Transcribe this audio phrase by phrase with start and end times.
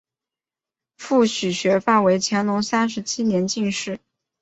[0.97, 3.99] 父许学范为乾隆三十七年进士。